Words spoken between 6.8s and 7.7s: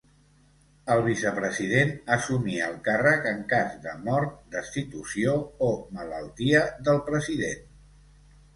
del president.